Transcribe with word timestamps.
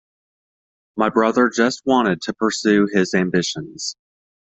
My 0.97 1.09
brother 1.09 1.47
just 1.53 1.83
wanted 1.85 2.21
to 2.23 2.33
pursue 2.33 2.87
his 2.91 3.13
ambitions. 3.13 3.95